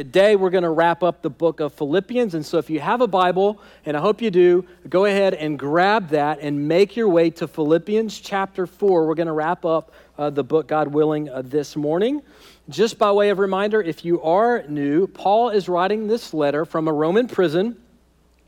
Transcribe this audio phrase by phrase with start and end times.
[0.00, 2.34] Today, we're going to wrap up the book of Philippians.
[2.34, 5.58] And so, if you have a Bible, and I hope you do, go ahead and
[5.58, 9.06] grab that and make your way to Philippians chapter 4.
[9.06, 12.22] We're going to wrap up uh, the book, God willing, uh, this morning.
[12.70, 16.88] Just by way of reminder, if you are new, Paul is writing this letter from
[16.88, 17.76] a Roman prison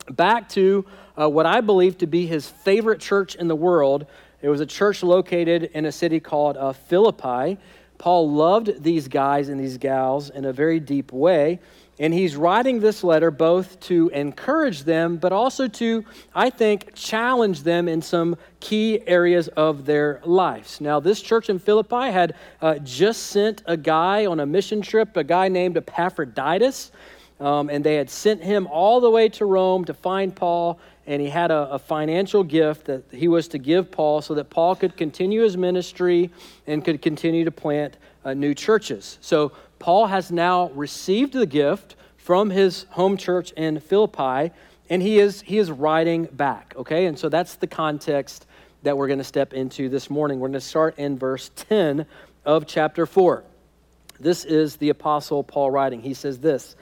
[0.09, 0.87] back to
[1.21, 4.07] uh, what I believe to be his favorite church in the world.
[4.41, 7.59] It was a church located in a city called uh, Philippi.
[8.03, 11.61] Paul loved these guys and these gals in a very deep way.
[11.99, 16.03] And he's writing this letter both to encourage them, but also to,
[16.35, 20.81] I think, challenge them in some key areas of their lives.
[20.81, 25.15] Now, this church in Philippi had uh, just sent a guy on a mission trip,
[25.15, 26.91] a guy named Epaphroditus.
[27.39, 31.21] Um, and they had sent him all the way to Rome to find Paul and
[31.21, 34.75] he had a, a, financial gift that he was to give Paul so that Paul
[34.75, 36.29] could continue his ministry
[36.65, 39.17] and could continue to plant uh, new churches.
[39.21, 44.51] So Paul has now received the gift from his home church in Philippi,
[44.89, 46.73] and he is he is writing back.
[46.77, 48.45] Okay, and so that's the context
[48.83, 50.39] that we're going to step into this morning.
[50.39, 52.05] We're going to start in verse 10
[52.45, 53.43] of chapter 4.
[54.19, 56.01] This is the apostle Paul writing.
[56.01, 56.75] He says this.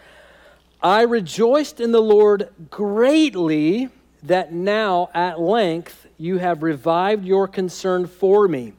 [0.81, 3.89] I rejoiced in the Lord greatly
[4.23, 8.73] that now at length you have revived your concern for me.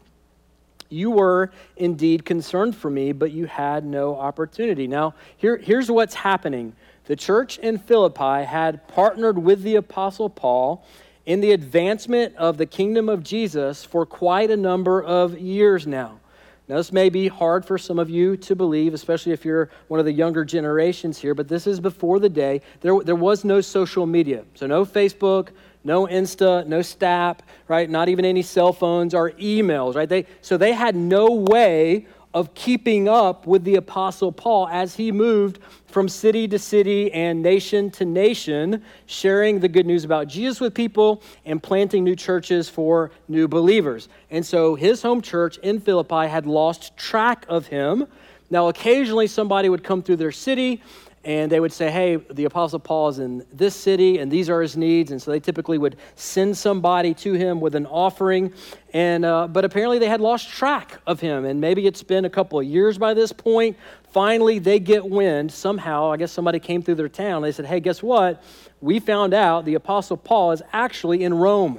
[0.88, 4.86] You were indeed concerned for me, but you had no opportunity.
[4.86, 6.74] Now, here, here's what's happening.
[7.06, 10.84] The church in Philippi had partnered with the Apostle Paul
[11.24, 16.20] in the advancement of the kingdom of Jesus for quite a number of years now.
[16.68, 19.98] Now, this may be hard for some of you to believe, especially if you're one
[19.98, 22.62] of the younger generations here, but this is before the day.
[22.80, 24.44] There, there was no social media.
[24.54, 25.48] So, no Facebook,
[25.84, 27.90] no Insta, no Snap, right?
[27.90, 30.08] Not even any cell phones or emails, right?
[30.08, 35.12] They, so, they had no way of keeping up with the Apostle Paul as he
[35.12, 40.58] moved from city to city and nation to nation, sharing the good news about Jesus
[40.58, 44.08] with people and planting new churches for new believers.
[44.30, 48.06] And so his home church in Philippi had lost track of him.
[48.48, 50.82] Now, occasionally somebody would come through their city
[51.24, 54.60] and they would say, Hey, the Apostle Paul is in this city, and these are
[54.60, 55.12] his needs.
[55.12, 58.52] And so they typically would send somebody to him with an offering.
[58.92, 61.44] And, uh, but apparently they had lost track of him.
[61.44, 63.76] And maybe it's been a couple of years by this point.
[64.10, 66.10] Finally, they get wind somehow.
[66.10, 67.42] I guess somebody came through their town.
[67.42, 68.42] They said, Hey, guess what?
[68.80, 71.78] We found out the Apostle Paul is actually in Rome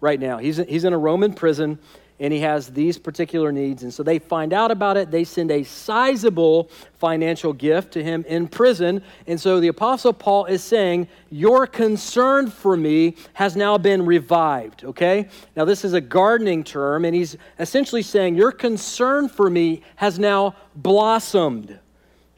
[0.00, 0.38] right now.
[0.38, 1.78] He's, he's in a Roman prison
[2.20, 3.82] and he has these particular needs.
[3.82, 5.10] And so they find out about it.
[5.10, 9.02] They send a sizable financial gift to him in prison.
[9.26, 14.84] And so the Apostle Paul is saying, Your concern for me has now been revived,
[14.84, 15.28] okay?
[15.56, 20.18] Now, this is a gardening term, and he's essentially saying, Your concern for me has
[20.18, 21.78] now blossomed.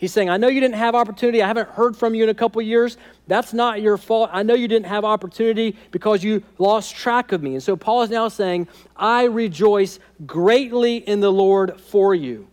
[0.03, 1.45] He's saying, I know you didn't have opportunity.
[1.45, 2.97] I haven't heard from you in a couple years.
[3.29, 4.31] That's not your fault.
[4.33, 7.53] I know you didn't have opportunity because you lost track of me.
[7.55, 12.49] And so Paul is now saying, I rejoice greatly in the Lord for you.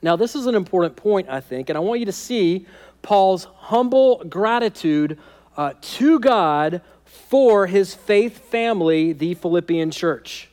[0.00, 2.64] Now, this is an important point, I think, and I want you to see
[3.02, 5.18] Paul's humble gratitude
[5.58, 10.48] uh, to God for his faith family, the Philippian church.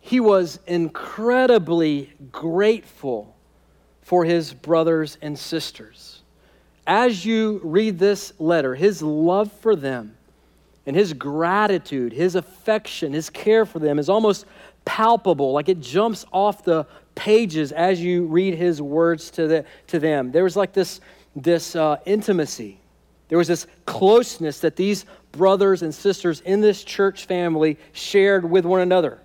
[0.00, 3.33] He was incredibly grateful
[4.04, 6.22] for his brothers and sisters.
[6.86, 10.16] As you read this letter, his love for them
[10.86, 14.44] and his gratitude, his affection, his care for them is almost
[14.84, 19.98] palpable, like it jumps off the pages as you read his words to, the, to
[19.98, 20.30] them.
[20.30, 21.00] There was like this,
[21.34, 22.78] this uh, intimacy,
[23.28, 28.66] there was this closeness that these brothers and sisters in this church family shared with
[28.66, 29.20] one another.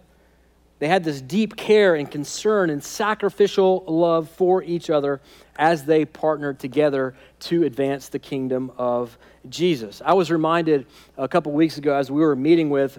[0.79, 5.19] They had this deep care and concern and sacrificial love for each other
[5.57, 9.17] as they partnered together to advance the kingdom of
[9.49, 10.01] Jesus.
[10.03, 10.85] I was reminded
[11.17, 12.97] a couple weeks ago as we were meeting with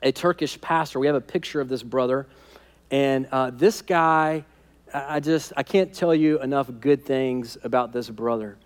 [0.00, 1.00] a Turkish pastor.
[1.00, 2.26] We have a picture of this brother,
[2.90, 4.44] and uh, this guy,
[4.94, 8.58] I just I can't tell you enough good things about this brother.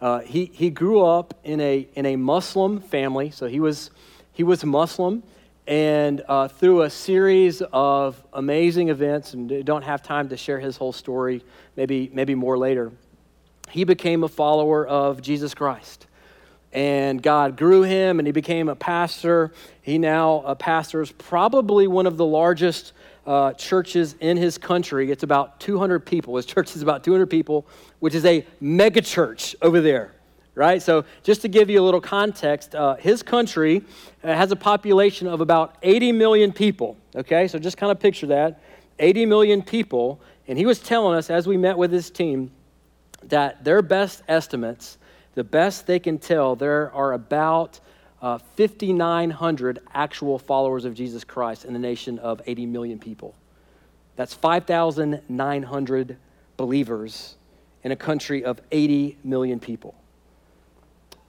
[0.00, 3.90] Uh, he he grew up in a in a Muslim family, so he was
[4.32, 5.22] he was Muslim.
[5.66, 10.76] And uh, through a series of amazing events, and don't have time to share his
[10.76, 11.42] whole story,
[11.74, 12.92] maybe, maybe more later,
[13.70, 16.06] he became a follower of Jesus Christ.
[16.72, 19.52] And God grew him, and he became a pastor.
[19.80, 22.92] He now uh, pastors probably one of the largest
[23.26, 25.10] uh, churches in his country.
[25.10, 26.36] It's about 200 people.
[26.36, 27.66] His church is about 200 people,
[28.00, 30.13] which is a mega church over there
[30.54, 30.80] right?
[30.80, 33.82] So, just to give you a little context, uh, his country
[34.22, 37.48] uh, has a population of about 80 million people, okay?
[37.48, 38.60] So, just kind of picture that
[38.98, 40.20] 80 million people.
[40.46, 42.52] And he was telling us as we met with his team
[43.24, 44.98] that their best estimates,
[45.34, 47.80] the best they can tell, there are about
[48.22, 53.34] uh, 5,900 actual followers of Jesus Christ in a nation of 80 million people.
[54.16, 56.16] That's 5,900
[56.56, 57.34] believers
[57.82, 59.94] in a country of 80 million people.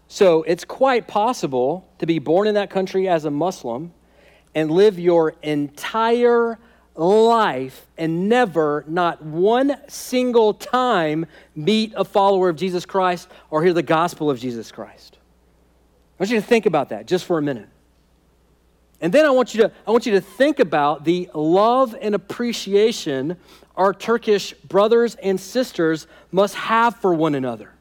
[0.07, 3.93] So it's quite possible to be born in that country as a Muslim
[4.53, 6.57] and live your entire
[6.95, 11.25] life and never, not one single time,
[11.55, 15.17] meet a follower of Jesus Christ or hear the gospel of Jesus Christ.
[16.17, 17.67] I want you to think about that just for a minute.
[19.01, 22.15] And then I want you to, I want you to think about the love and
[22.15, 23.35] appreciation
[23.75, 27.75] our Turkish brothers and sisters must have for one another.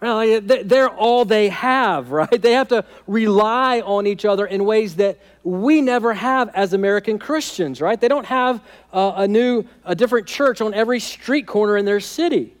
[0.00, 2.40] They're all they have, right?
[2.40, 7.18] They have to rely on each other in ways that we never have as American
[7.18, 8.00] Christians, right?
[8.00, 8.62] They don't have
[8.92, 12.54] a, new, a different church on every street corner in their city.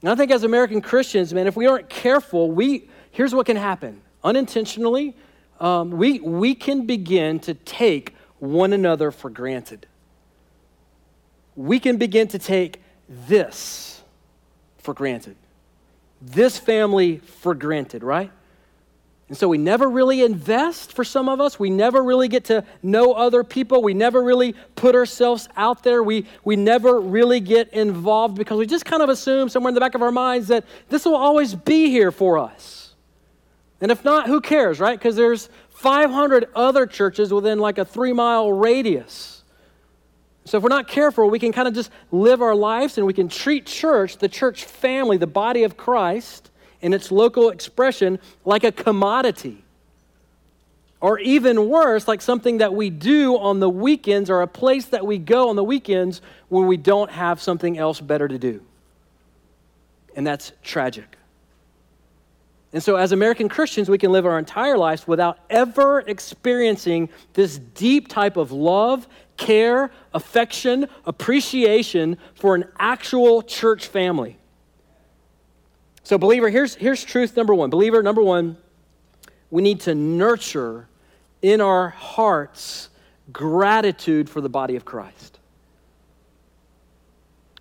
[0.00, 3.56] And I think as American Christians, man, if we aren't careful, we here's what can
[3.56, 5.16] happen unintentionally.
[5.58, 9.88] Um, we we can begin to take one another for granted.
[11.56, 14.00] We can begin to take this
[14.78, 15.34] for granted
[16.20, 18.30] this family for granted, right?
[19.28, 21.60] And so we never really invest for some of us.
[21.60, 23.82] We never really get to know other people.
[23.82, 26.02] We never really put ourselves out there.
[26.02, 29.80] We, we never really get involved because we just kind of assume somewhere in the
[29.80, 32.94] back of our minds that this will always be here for us.
[33.82, 34.98] And if not, who cares, right?
[34.98, 39.37] Because there's 500 other churches within like a three mile radius.
[40.48, 43.12] So if we're not careful, we can kind of just live our lives and we
[43.12, 46.50] can treat church, the church family, the body of Christ,
[46.80, 49.64] in its local expression, like a commodity.
[51.00, 55.06] Or even worse, like something that we do on the weekends or a place that
[55.06, 58.62] we go on the weekends when we don't have something else better to do.
[60.16, 61.16] And that's tragic.
[62.72, 67.58] And so, as American Christians, we can live our entire lives without ever experiencing this
[67.58, 74.36] deep type of love, care, affection, appreciation for an actual church family.
[76.02, 77.70] So, believer, here's, here's truth number one.
[77.70, 78.58] Believer, number one,
[79.50, 80.88] we need to nurture
[81.40, 82.90] in our hearts
[83.32, 85.38] gratitude for the body of Christ.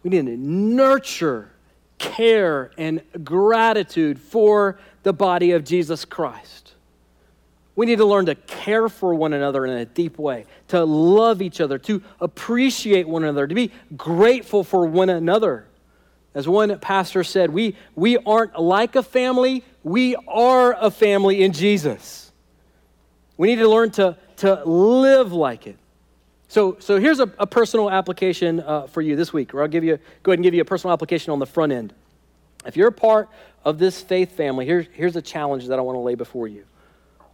[0.03, 1.51] We need to nurture
[1.97, 6.66] care and gratitude for the body of Jesus Christ.
[7.77, 11.43] We need to learn to care for one another in a deep way, to love
[11.43, 15.67] each other, to appreciate one another, to be grateful for one another.
[16.33, 21.53] As one pastor said, we, we aren't like a family, we are a family in
[21.53, 22.31] Jesus.
[23.37, 25.77] We need to learn to, to live like it.
[26.47, 29.83] So, so here's a, a personal application uh, for you this week, or I'll give
[29.83, 31.93] you, go ahead and give you a personal application on the front end.
[32.65, 33.29] If you're a part
[33.63, 36.65] of this faith family, here's, here's a challenge that I want to lay before you.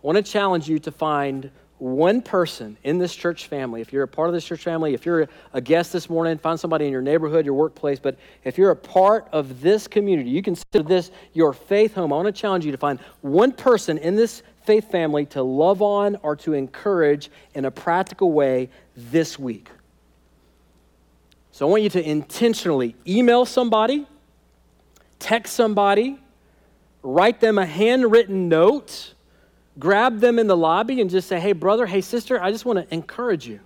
[0.04, 3.82] I want to challenge you to find one person in this church family.
[3.82, 6.60] If you're a part of this church family, if you're a guest this morning, find
[6.60, 8.00] somebody in your neighborhood, your workplace.
[8.00, 12.12] But if you're a part of this community, you consider this your faith home.
[12.14, 15.82] I want to challenge you to find one person in this faith family to love
[15.82, 19.70] on or to encourage in a practical way this week.
[21.52, 24.08] So I want you to intentionally email somebody
[25.24, 26.20] text somebody,
[27.02, 29.14] write them a handwritten note,
[29.80, 32.80] grab them in the lobby, and just say, hey, brother, hey, sister, I just want
[32.80, 33.60] to encourage you.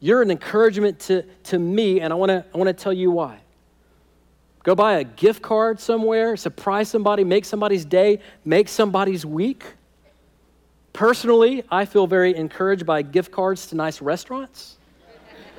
[0.00, 3.10] You're an encouragement to, to me, and I want to I want to tell you
[3.10, 3.40] why.
[4.62, 9.64] Go buy a gift card somewhere, surprise somebody, make somebody's day, make somebody's week.
[10.92, 14.78] Personally, I feel very encouraged by gift cards to nice restaurants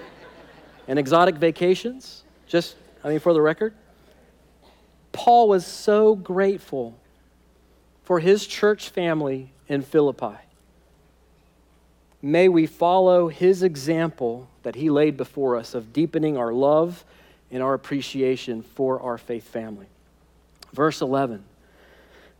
[0.90, 2.24] and exotic vacations.
[2.48, 3.74] Just, I mean, for the record.
[5.14, 6.94] Paul was so grateful
[8.08, 10.38] for his church family in Philippi.
[12.22, 17.04] May we follow his example that he laid before us of deepening our love
[17.52, 19.88] and our appreciation for our faith family.
[20.72, 21.44] Verse 11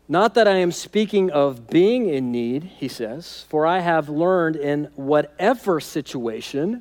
[0.08, 4.56] Not that I am speaking of being in need, he says, for I have learned
[4.56, 6.80] in whatever situation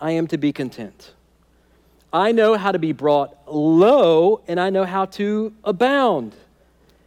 [0.00, 1.10] I am to be content.
[2.12, 6.36] I know how to be brought low, and I know how to abound.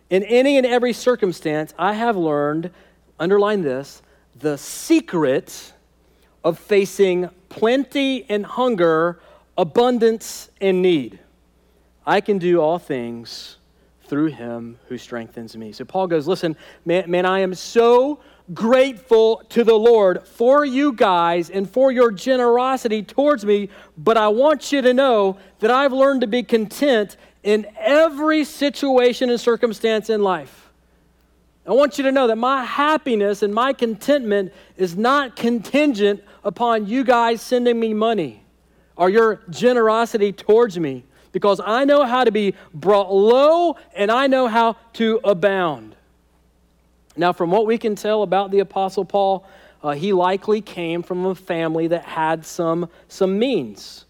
[0.09, 2.71] In any and every circumstance, I have learned,
[3.19, 4.01] underline this,
[4.39, 5.73] the secret
[6.43, 9.19] of facing plenty and hunger,
[9.57, 11.19] abundance and need.
[12.05, 13.57] I can do all things
[14.05, 15.71] through him who strengthens me.
[15.71, 18.19] So Paul goes, Listen, man, man, I am so
[18.53, 24.29] grateful to the Lord for you guys and for your generosity towards me, but I
[24.29, 30.09] want you to know that I've learned to be content in every situation and circumstance
[30.09, 30.69] in life.
[31.65, 36.87] I want you to know that my happiness and my contentment is not contingent upon
[36.87, 38.43] you guys sending me money
[38.95, 44.27] or your generosity towards me because I know how to be brought low and I
[44.27, 45.95] know how to abound.
[47.15, 49.45] Now, from what we can tell about the Apostle Paul,
[49.83, 54.05] uh, he likely came from a family that had some, some means.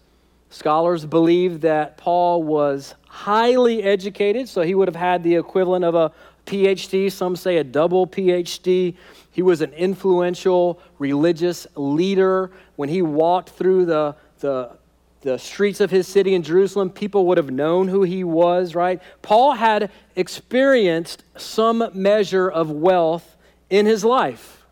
[0.50, 5.94] Scholars believe that Paul was highly educated, so he would have had the equivalent of
[5.94, 6.12] a
[6.44, 8.96] PhD, some say a double PhD.
[9.30, 12.50] He was an influential religious leader.
[12.76, 14.76] When he walked through the, the
[15.22, 19.02] the streets of his city in Jerusalem, people would have known who he was, right?
[19.22, 23.36] Paul had experienced some measure of wealth
[23.68, 24.64] in his life.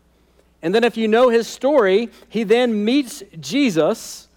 [0.61, 4.27] And then, if you know his story, he then meets Jesus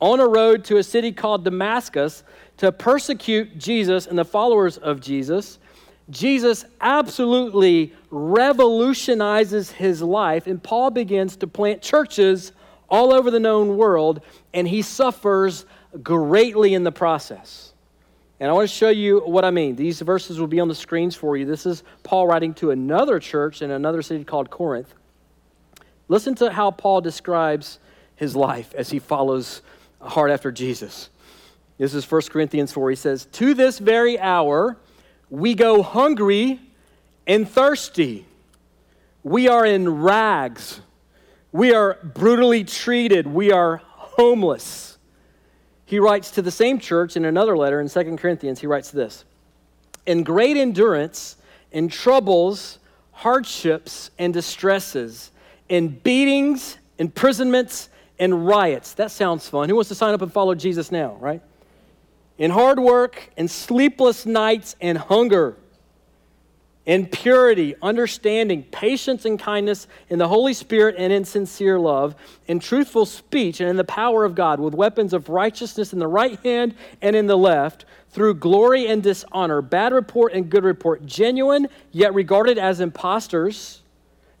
[0.00, 2.22] on a road to a city called Damascus
[2.58, 5.58] to persecute Jesus and the followers of Jesus.
[6.10, 12.52] Jesus absolutely revolutionizes his life, and Paul begins to plant churches
[12.88, 14.20] all over the known world,
[14.54, 15.66] and he suffers
[16.02, 17.72] greatly in the process.
[18.38, 19.76] And I want to show you what I mean.
[19.76, 21.46] These verses will be on the screens for you.
[21.46, 24.94] This is Paul writing to another church in another city called Corinth.
[26.08, 27.78] Listen to how Paul describes
[28.14, 29.62] his life as he follows
[30.00, 31.10] hard after Jesus.
[31.78, 32.90] This is 1 Corinthians 4.
[32.90, 34.76] He says, To this very hour,
[35.30, 36.60] we go hungry
[37.26, 38.24] and thirsty.
[39.22, 40.80] We are in rags
[41.56, 43.26] we are brutally treated.
[43.26, 44.98] We are homeless.
[45.86, 49.24] He writes to the same church in another letter in 2 Corinthians, he writes this
[50.04, 51.36] In great endurance,
[51.72, 52.78] in troubles,
[53.12, 55.30] hardships, and distresses,
[55.70, 58.94] in beatings, imprisonments, and riots.
[58.94, 59.68] That sounds fun.
[59.68, 61.42] Who wants to sign up and follow Jesus now, right?
[62.38, 65.56] In hard work, in sleepless nights, and hunger
[66.86, 72.14] in purity, understanding, patience, and kindness, in the Holy Spirit and in sincere love,
[72.46, 76.06] in truthful speech and in the power of God, with weapons of righteousness in the
[76.06, 81.04] right hand and in the left, through glory and dishonor, bad report and good report,
[81.04, 83.82] genuine, yet regarded as impostors,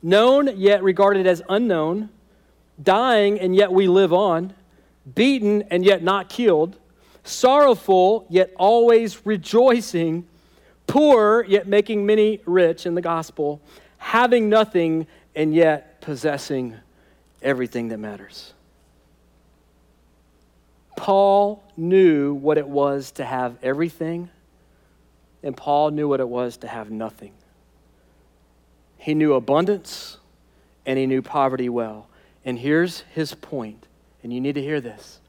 [0.00, 2.08] known, yet regarded as unknown,
[2.82, 4.54] dying, and yet we live on,
[5.14, 6.78] beaten, and yet not killed,
[7.24, 10.26] sorrowful, yet always rejoicing
[10.86, 13.60] poor, yet making many rich in the gospel,
[13.98, 16.74] having nothing and yet possessing
[17.42, 18.52] everything that matters.
[20.96, 24.30] Paul knew what it was to have everything,
[25.42, 27.32] and Paul knew what it was to have nothing.
[28.96, 30.18] He knew abundance
[30.86, 32.08] and he knew poverty well.
[32.46, 33.86] And here's his point,
[34.22, 35.20] and you need to hear this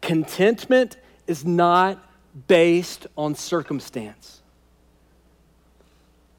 [0.00, 2.02] contentment is not
[2.46, 4.42] based on circumstance.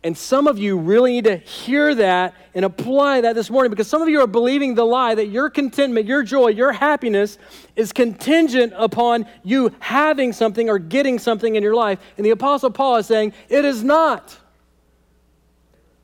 [0.03, 3.87] And some of you really need to hear that and apply that this morning because
[3.87, 7.39] some of you are believing the lie that your contentment, your joy, your happiness
[7.75, 11.97] is contingent upon you having something or getting something in your life.
[12.17, 14.37] And the Apostle Paul is saying it is not.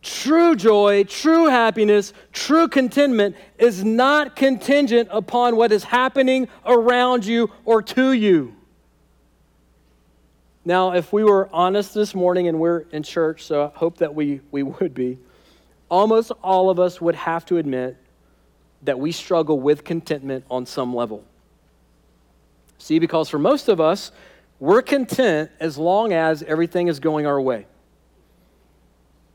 [0.01, 7.51] True joy, true happiness, true contentment is not contingent upon what is happening around you
[7.65, 8.55] or to you.
[10.65, 14.13] Now, if we were honest this morning and we're in church, so I hope that
[14.13, 15.20] we, we would be,
[15.89, 17.98] almost all of us would have to admit
[18.84, 21.24] that we struggle with contentment on some level.
[22.79, 24.12] See, because for most of us,
[24.60, 27.67] we're content as long as everything is going our way.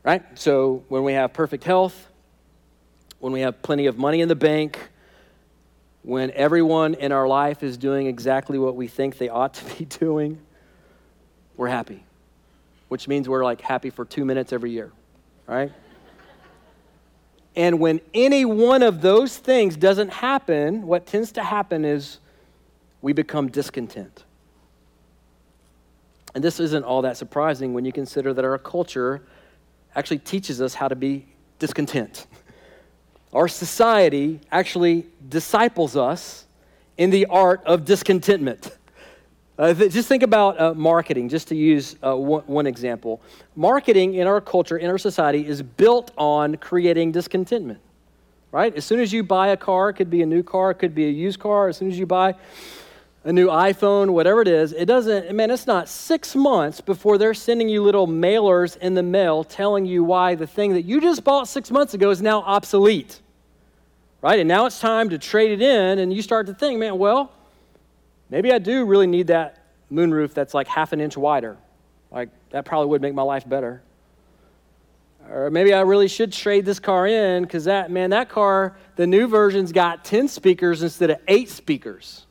[0.07, 0.23] Right?
[0.35, 2.07] So when we have perfect health,
[3.19, 4.79] when we have plenty of money in the bank,
[6.01, 9.83] when everyone in our life is doing exactly what we think they ought to be
[9.83, 10.39] doing,
[11.57, 12.05] we're happy,
[12.87, 14.93] which means we're like happy for two minutes every year,
[15.45, 15.73] right?
[17.57, 22.19] and when any one of those things doesn't happen, what tends to happen is
[23.01, 24.23] we become discontent.
[26.33, 29.21] And this isn't all that surprising when you consider that our culture
[29.97, 31.25] actually teaches us how to be
[31.57, 32.27] discontent.
[33.33, 36.45] Our society actually disciples us
[36.97, 38.77] in the art of discontentment.
[39.57, 43.23] Uh, just think about uh, marketing, just to use uh, one, one, example.
[43.55, 47.79] Marketing in our culture, in our society, is built on creating discontentment,
[48.51, 48.75] right?
[48.75, 50.93] As soon as you buy a car, it could be a new car, it could
[50.93, 51.69] be a used car.
[51.69, 52.35] As soon as you buy
[53.27, 57.33] a new iPhone, whatever it is, it doesn't, man, it's not six months before they're
[57.33, 61.25] sending you little mailers in the mail telling you why the thing that you just
[61.25, 63.19] bought six months ago is now obsolete.
[64.21, 64.39] Right?
[64.39, 67.33] And now it's time to trade it in, and you start to think, man, well,
[68.29, 69.59] maybe I do really need that
[69.91, 71.57] moonroof that's like half an inch wider.
[72.09, 73.81] Like, that probably would make my life better.
[75.29, 79.05] Or maybe I really should trade this car in because that, man, that car, the
[79.05, 82.23] new version's got 10 speakers instead of eight speakers.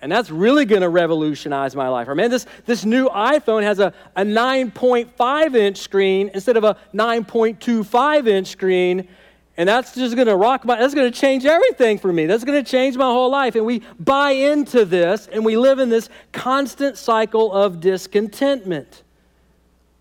[0.00, 2.06] And that's really going to revolutionize my life.
[2.06, 6.76] Or man, this, this new iPhone has a, a 9.5 inch screen instead of a
[6.94, 9.08] 9.25 inch screen.
[9.56, 12.26] And that's just going to rock my, that's going to change everything for me.
[12.26, 13.56] That's going to change my whole life.
[13.56, 19.02] And we buy into this and we live in this constant cycle of discontentment,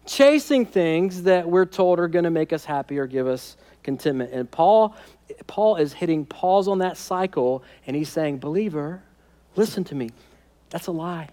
[0.05, 4.31] chasing things that we're told are going to make us happy or give us contentment.
[4.31, 4.95] And Paul,
[5.47, 9.01] Paul is hitting pause on that cycle and he's saying, believer,
[9.57, 10.11] listen to me.
[10.69, 11.29] That's a lie.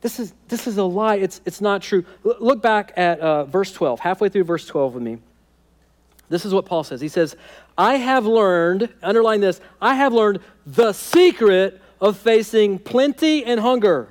[0.00, 1.16] This is, this is a lie.
[1.16, 2.04] It's, it's not true.
[2.24, 5.18] L- look back at uh, verse 12, halfway through verse 12 with me.
[6.30, 7.00] This is what Paul says.
[7.00, 7.36] He says,
[7.76, 14.08] I have learned, underline this, I have learned the secret of facing plenty and hunger,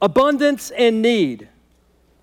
[0.00, 1.48] abundance and need.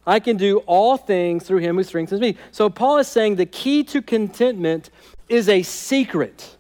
[0.06, 2.36] I can do all things through him who strengthens me.
[2.52, 4.90] So Paul is saying the key to contentment
[5.30, 6.58] is a secret.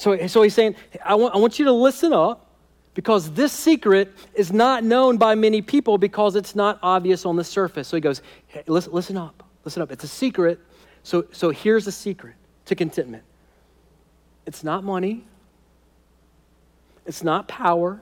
[0.00, 2.46] So, so he's saying, I want, I want you to listen up
[2.94, 7.44] because this secret is not known by many people because it's not obvious on the
[7.44, 7.88] surface.
[7.88, 9.92] So he goes, hey, listen, listen up, listen up.
[9.92, 10.58] It's a secret
[11.02, 12.34] so, so here's the secret
[12.66, 13.24] to contentment
[14.46, 15.24] it's not money,
[17.06, 18.00] it's not power,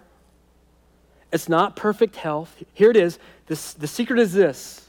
[1.33, 2.63] it's not perfect health.
[2.73, 3.19] Here it is.
[3.47, 4.89] This, the secret is this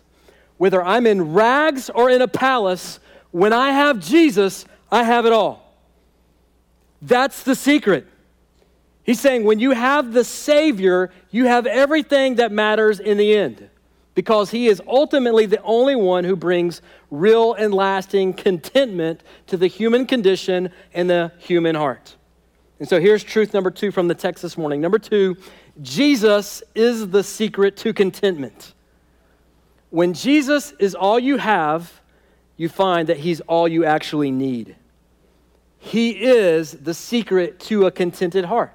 [0.58, 3.00] whether I'm in rags or in a palace,
[3.32, 5.69] when I have Jesus, I have it all.
[7.02, 8.08] That's the secret.
[9.04, 13.70] He's saying when you have the Savior, you have everything that matters in the end
[14.14, 19.68] because he is ultimately the only one who brings real and lasting contentment to the
[19.68, 22.16] human condition and the human heart.
[22.80, 24.82] And so here's truth number two from the text this morning.
[24.82, 25.38] Number two,
[25.82, 28.74] Jesus is the secret to contentment.
[29.90, 32.02] When Jesus is all you have,
[32.58, 34.76] you find that he's all you actually need.
[35.80, 38.74] He is the secret to a contented heart.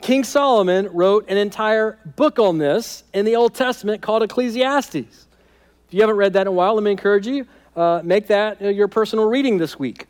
[0.00, 4.94] King Solomon wrote an entire book on this in the Old Testament called Ecclesiastes.
[4.94, 8.62] If you haven't read that in a while, let me encourage you, uh, make that
[8.62, 10.06] uh, your personal reading this week.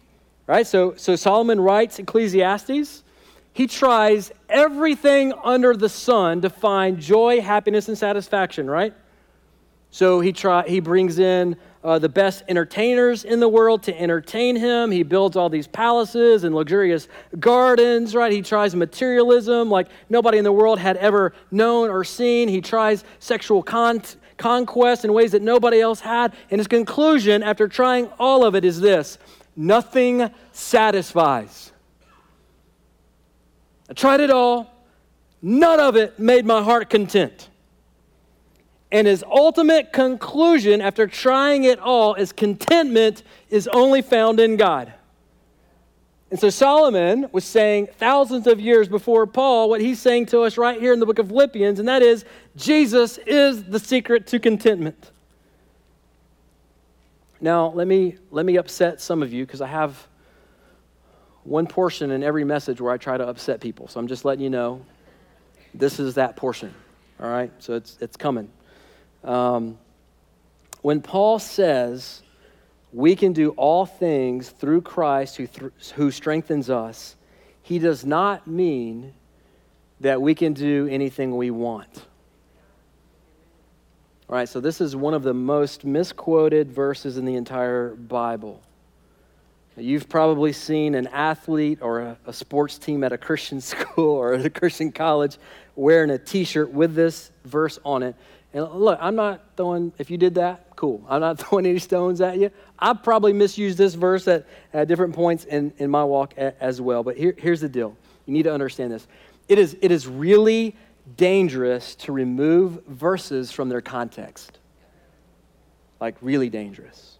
[0.47, 0.67] Right?
[0.67, 3.05] So, so Solomon writes Ecclesiastes.
[3.53, 8.95] He tries everything under the sun to find joy, happiness, and satisfaction, right?
[9.91, 14.57] So he, try, he brings in uh, the best entertainers in the world to entertain
[14.57, 14.91] him.
[14.91, 18.33] He builds all these palaces and luxurious gardens, right?
[18.33, 22.49] He tries materialism like nobody in the world had ever known or seen.
[22.49, 24.03] He tries sexual con-
[24.37, 26.35] conquest in ways that nobody else had.
[26.51, 29.19] And his conclusion, after trying all of it, is this
[29.57, 31.73] nothing satisfies.
[33.91, 34.71] I tried it all,
[35.41, 37.49] none of it made my heart content.
[38.91, 44.93] And his ultimate conclusion after trying it all is contentment is only found in God.
[46.31, 50.59] And so Solomon was saying thousands of years before Paul what he's saying to us
[50.59, 52.25] right here in the book of Philippians, and that is
[52.57, 55.11] Jesus is the secret to contentment.
[57.41, 60.07] Now, let me, let me upset some of you because I have
[61.45, 63.89] one portion in every message where I try to upset people.
[63.89, 64.85] So I'm just letting you know
[65.73, 66.75] this is that portion.
[67.21, 67.51] All right?
[67.59, 68.51] So it's, it's coming.
[69.25, 69.79] Um,
[70.83, 72.23] when Paul says
[72.93, 77.17] we can do all things through Christ who, th- who strengthens us,
[77.63, 79.13] he does not mean
[80.01, 82.07] that we can do anything we want.
[84.29, 88.63] All right, so this is one of the most misquoted verses in the entire Bible.
[89.77, 94.35] You've probably seen an athlete or a, a, sports team at a Christian school or
[94.35, 95.39] at a Christian college
[95.77, 98.17] wearing a t shirt with this verse on it.
[98.53, 101.05] And look, I'm not throwing, if you did that, cool.
[101.09, 102.51] I'm not throwing any stones at you.
[102.79, 106.81] I've probably misused this verse at, at different points in, in my walk a, as
[106.81, 107.03] well.
[107.03, 109.07] But here, here's the deal you need to understand this.
[109.49, 110.77] It is, it is really
[111.17, 114.59] dangerous to remove verses from their context.
[116.01, 117.19] Like, really dangerous.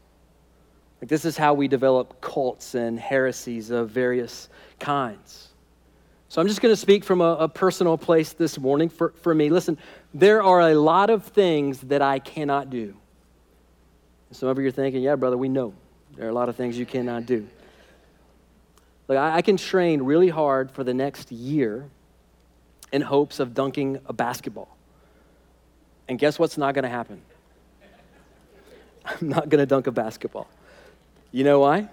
[1.01, 5.48] Like, this is how we develop cults and heresies of various kinds.
[6.31, 9.35] So, I'm just going to speak from a, a personal place this morning for, for
[9.35, 9.49] me.
[9.49, 9.79] Listen,
[10.13, 12.95] there are a lot of things that I cannot do.
[14.31, 15.73] Some of you are thinking, yeah, brother, we know.
[16.17, 17.49] There are a lot of things you cannot do.
[19.09, 21.89] Like, I, I can train really hard for the next year
[22.93, 24.77] in hopes of dunking a basketball.
[26.09, 27.23] And guess what's not going to happen?
[29.05, 30.49] I'm not going to dunk a basketball.
[31.33, 31.89] You know why?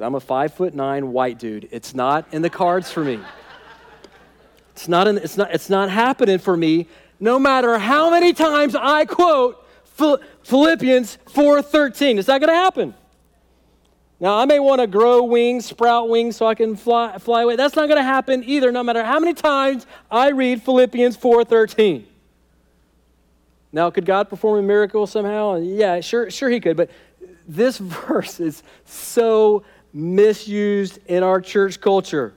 [0.00, 1.68] Because I'm a five foot nine white dude.
[1.70, 3.20] It's not in the cards for me.
[4.72, 6.86] It's not, in, it's, not, it's not happening for me
[7.18, 9.62] no matter how many times I quote
[10.42, 12.18] Philippians 4:13.
[12.18, 12.94] It's not going to happen.
[14.18, 17.56] Now, I may want to grow wings, sprout wings so I can fly, fly away.
[17.56, 22.04] That's not going to happen either, no matter how many times I read Philippians 4.13.
[23.70, 25.56] Now, could God perform a miracle somehow?
[25.56, 26.78] Yeah, sure, sure he could.
[26.78, 26.88] But
[27.46, 27.76] this
[28.08, 32.34] verse is so misused in our church culture.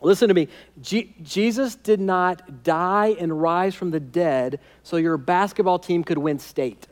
[0.00, 0.48] Listen to me.
[0.80, 6.38] Jesus did not die and rise from the dead so your basketball team could win
[6.38, 6.86] state.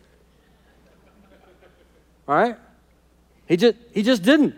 [2.26, 2.56] All right?
[3.46, 4.56] He just, he just didn't.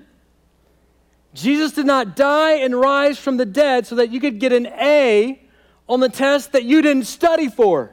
[1.35, 4.66] Jesus did not die and rise from the dead so that you could get an
[4.66, 5.40] A
[5.88, 7.90] on the test that you didn't study for.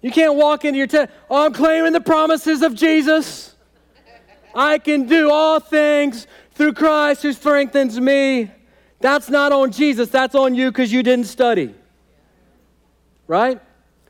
[0.00, 3.49] You can't walk into your test, oh, I'm claiming the promises of Jesus.
[4.54, 8.50] I can do all things through Christ who strengthens me.
[9.00, 11.74] That's not on Jesus, that's on you because you didn't study.
[13.26, 13.60] Right?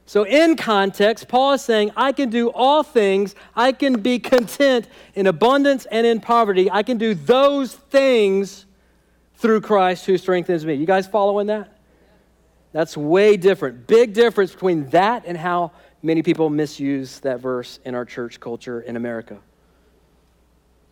[0.06, 3.36] So, in context, Paul is saying, I can do all things.
[3.54, 6.68] I can be content in abundance and in poverty.
[6.68, 8.66] I can do those things
[9.36, 10.74] through Christ who strengthens me.
[10.74, 11.78] You guys following that?
[12.72, 13.86] That's way different.
[13.86, 15.70] Big difference between that and how
[16.02, 19.38] many people misuse that verse in our church culture in America.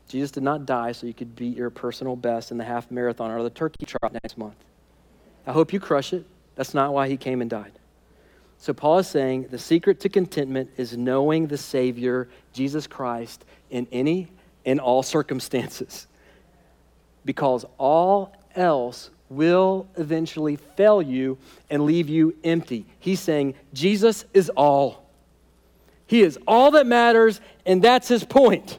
[0.09, 3.31] Jesus did not die so you could beat your personal best in the half marathon
[3.31, 4.57] or the turkey trot next month.
[5.47, 6.25] I hope you crush it.
[6.57, 7.73] That's not why he came and died.
[8.61, 13.87] So, Paul is saying the secret to contentment is knowing the Savior, Jesus Christ, in
[13.93, 14.29] any
[14.67, 16.09] and all circumstances.
[17.25, 21.39] Because all else will eventually fail you
[21.71, 22.87] and leave you empty.
[22.99, 25.07] He's saying Jesus is all.
[26.07, 28.79] He is all that matters, and that's his point.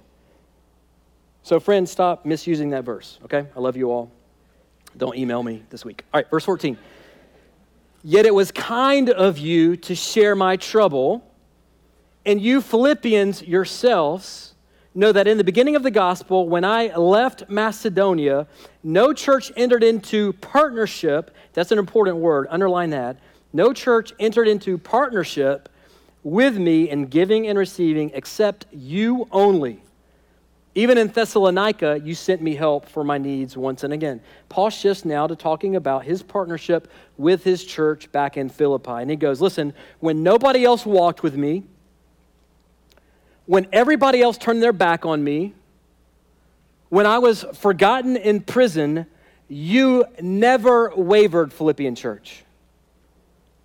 [1.44, 3.48] So, friends, stop misusing that verse, okay?
[3.56, 4.12] I love you all.
[4.98, 6.04] Don't email me this week.
[6.14, 6.78] All right, verse 14.
[8.04, 11.24] Yet it was kind of you to share my trouble,
[12.26, 14.56] and you Philippians yourselves
[14.96, 18.48] know that in the beginning of the gospel, when I left Macedonia,
[18.84, 21.36] no church entered into partnership.
[21.54, 23.18] That's an important word, underline that.
[23.54, 25.70] No church entered into partnership
[26.24, 29.82] with me in giving and receiving except you only.
[30.76, 34.22] Even in Thessalonica, you sent me help for my needs once and again.
[34.50, 38.92] Paul shifts now to talking about his partnership with his church back in Philippi.
[38.92, 41.64] And he goes, Listen, when nobody else walked with me,
[43.48, 45.56] when everybody else turned their back on me,
[46.90, 49.08] when I was forgotten in prison,
[49.48, 52.44] you never wavered, Philippian church.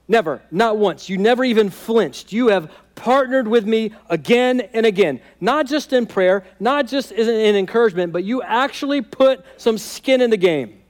[0.07, 1.09] Never, not once.
[1.09, 2.33] You never even flinched.
[2.33, 7.57] You have partnered with me again and again, not just in prayer, not just in
[7.57, 10.81] encouragement, but you actually put some skin in the game.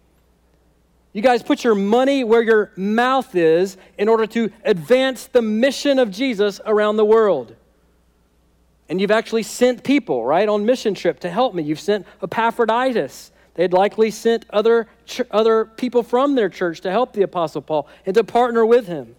[1.12, 6.00] You guys put your money where your mouth is in order to advance the mission
[6.00, 7.55] of Jesus around the world.
[8.88, 11.62] And you've actually sent people, right, on mission trip to help me.
[11.62, 13.31] You've sent Epaphroditus.
[13.55, 14.88] They'd likely sent other,
[15.31, 19.14] other people from their church to help the Apostle Paul and to partner with him.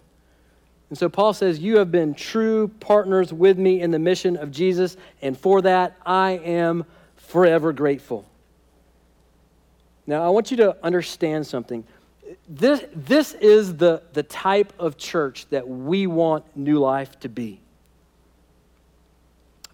[0.90, 4.50] And so Paul says, You have been true partners with me in the mission of
[4.50, 6.84] Jesus, and for that I am
[7.16, 8.24] forever grateful.
[10.06, 11.84] Now, I want you to understand something.
[12.48, 17.60] This, this is the, the type of church that we want New Life to be.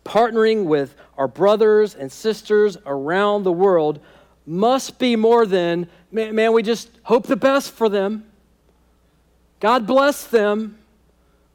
[0.05, 4.01] Partnering with our brothers and sisters around the world
[4.46, 8.24] must be more than, man, man we just hope the best for them.
[9.61, 10.78] God bless them.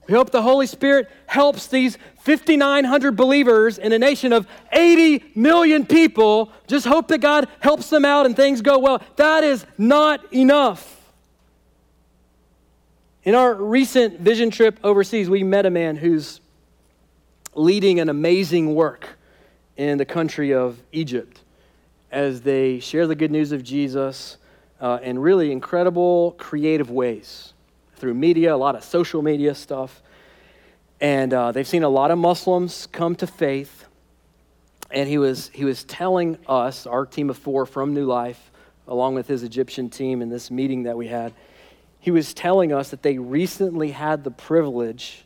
[0.07, 5.85] We hope the Holy Spirit helps these 5,900 believers in a nation of 80 million
[5.85, 6.49] people.
[6.65, 9.03] Just hope that God helps them out and things go well.
[9.17, 10.93] That is not enough.
[13.23, 16.39] In our recent vision trip overseas, we met a man who's
[17.53, 19.17] leading an amazing work
[19.75, 21.41] in the country of Egypt
[22.11, 24.37] as they share the good news of Jesus
[24.79, 27.53] uh, in really incredible, creative ways
[27.95, 30.01] through media, a lot of social media stuff.
[31.01, 33.85] And uh, they've seen a lot of Muslims come to faith.
[34.89, 38.51] And he was, he was telling us, our team of four from New Life,
[38.87, 41.33] along with his Egyptian team in this meeting that we had,
[41.99, 45.25] he was telling us that they recently had the privilege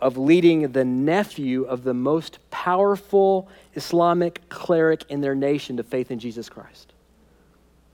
[0.00, 6.10] of leading the nephew of the most powerful Islamic cleric in their nation to faith
[6.10, 6.92] in Jesus Christ.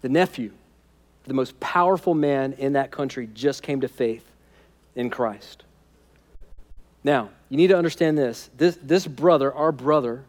[0.01, 0.53] The nephew,
[1.25, 4.25] the most powerful man in that country, just came to faith
[4.97, 5.63] in Christ.
[7.05, 8.51] Now, you need to understand this.
[8.57, 10.25] This, this brother, our brother,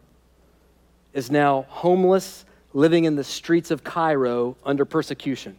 [1.12, 5.56] is now homeless, living in the streets of Cairo under persecution.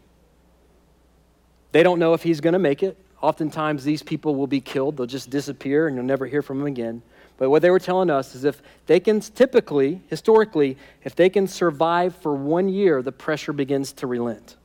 [1.71, 2.97] They don't know if he's going to make it.
[3.25, 4.97] Oftentimes, these people will be killed.
[4.97, 7.01] They'll just disappear and you'll never hear from them again.
[7.39, 11.47] But what they were telling us is if they can typically, historically, if they can
[11.47, 14.57] survive for one year, the pressure begins to relent.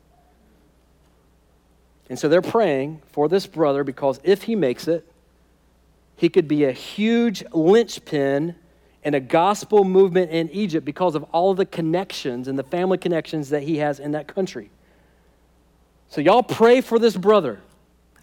[2.11, 5.11] And so they're praying for this brother because if he makes it,
[6.17, 8.57] he could be a huge linchpin
[9.03, 12.99] in a gospel movement in Egypt because of all of the connections and the family
[12.99, 14.69] connections that he has in that country.
[16.11, 17.63] So, y'all pray for this brother.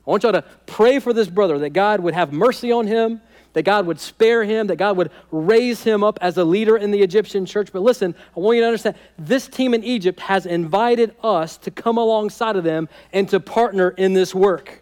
[0.07, 3.19] I want y'all to pray for this brother that God would have mercy on him,
[3.51, 6.91] that God would spare him, that God would raise him up as a leader in
[6.91, 7.73] the Egyptian church.
[7.73, 11.71] But listen, I want you to understand this team in Egypt has invited us to
[11.71, 14.81] come alongside of them and to partner in this work.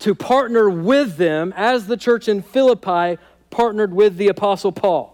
[0.00, 3.18] To partner with them as the church in Philippi
[3.50, 5.10] partnered with the Apostle Paul.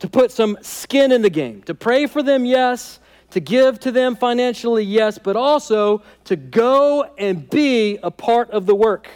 [0.00, 2.98] To put some skin in the game, to pray for them, yes,
[3.34, 8.64] to give to them financially, yes, but also to go and be a part of
[8.64, 9.08] the work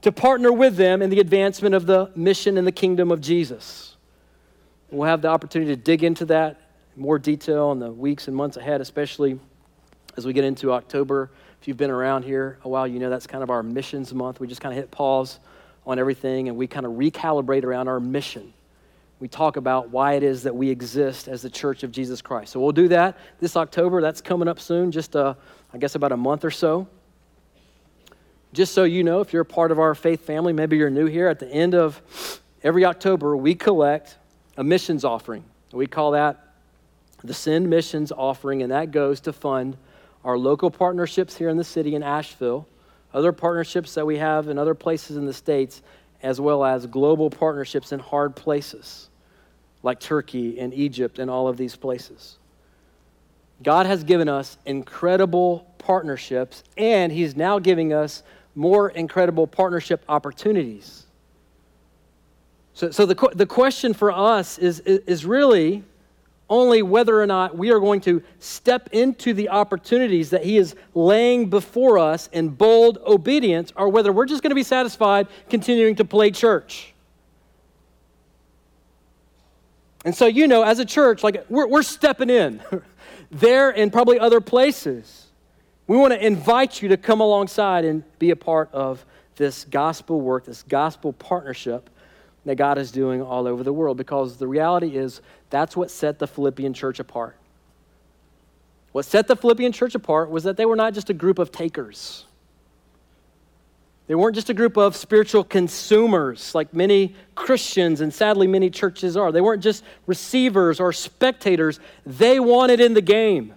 [0.00, 3.96] to partner with them in the advancement of the mission in the kingdom of Jesus.
[4.90, 6.58] We'll have the opportunity to dig into that
[6.96, 9.38] in more detail in the weeks and months ahead, especially
[10.16, 11.30] as we get into October.
[11.60, 14.40] If you've been around here a while, you know that's kind of our missions month.
[14.40, 15.38] We just kind of hit pause
[15.86, 18.54] on everything and we kind of recalibrate around our mission.
[19.20, 22.52] We talk about why it is that we exist as the church of Jesus Christ.
[22.52, 24.00] So we'll do that this October.
[24.00, 25.34] That's coming up soon, just uh,
[25.72, 26.86] I guess about a month or so.
[28.52, 31.06] Just so you know, if you're a part of our faith family, maybe you're new
[31.06, 32.00] here, at the end of
[32.62, 34.16] every October, we collect
[34.56, 35.44] a missions offering.
[35.72, 36.44] We call that
[37.24, 39.76] the Send Missions Offering, and that goes to fund
[40.24, 42.66] our local partnerships here in the city in Asheville,
[43.12, 45.82] other partnerships that we have in other places in the States,
[46.22, 49.07] as well as global partnerships in hard places
[49.82, 52.38] like Turkey and Egypt and all of these places.
[53.62, 58.22] God has given us incredible partnerships, and He's now giving us
[58.54, 61.06] more incredible partnership opportunities.
[62.74, 65.82] So, so the, the question for us is, is really
[66.50, 70.74] only whether or not we are going to step into the opportunities that He is
[70.94, 75.96] laying before us in bold obedience, or whether we're just going to be satisfied continuing
[75.96, 76.94] to play church.
[80.08, 82.62] And so, you know, as a church, like we're, we're stepping in
[83.30, 85.26] there and probably other places.
[85.86, 89.04] We want to invite you to come alongside and be a part of
[89.36, 91.90] this gospel work, this gospel partnership
[92.46, 96.18] that God is doing all over the world because the reality is that's what set
[96.18, 97.36] the Philippian church apart.
[98.92, 101.52] What set the Philippian church apart was that they were not just a group of
[101.52, 102.24] takers.
[104.08, 109.18] They weren't just a group of spiritual consumers like many Christians and sadly many churches
[109.18, 109.30] are.
[109.30, 111.78] They weren't just receivers or spectators.
[112.06, 113.54] They wanted in the game.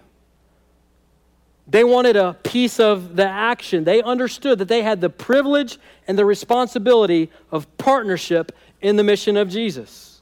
[1.66, 3.84] They wanted a piece of the action.
[3.84, 9.38] They understood that they had the privilege and the responsibility of partnership in the mission
[9.38, 10.20] of Jesus.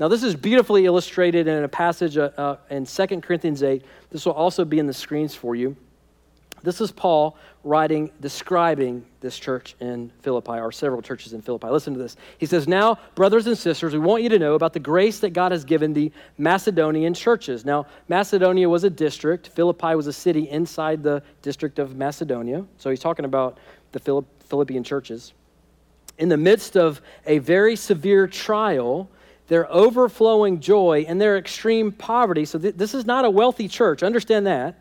[0.00, 3.84] Now, this is beautifully illustrated in a passage uh, uh, in 2 Corinthians 8.
[4.10, 5.76] This will also be in the screens for you.
[6.62, 11.68] This is Paul writing, describing this church in Philippi, or several churches in Philippi.
[11.68, 12.16] Listen to this.
[12.38, 15.30] He says, Now, brothers and sisters, we want you to know about the grace that
[15.30, 17.64] God has given the Macedonian churches.
[17.64, 22.64] Now, Macedonia was a district, Philippi was a city inside the district of Macedonia.
[22.78, 23.58] So he's talking about
[23.92, 25.32] the Philippian churches.
[26.18, 29.08] In the midst of a very severe trial,
[29.48, 32.44] their overflowing joy and their extreme poverty.
[32.44, 34.76] So, th- this is not a wealthy church, understand that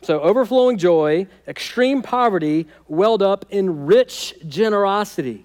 [0.00, 5.44] so, overflowing joy, extreme poverty, welled up in rich generosity.